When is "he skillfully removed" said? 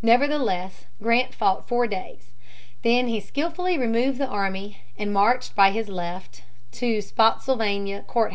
3.08-4.16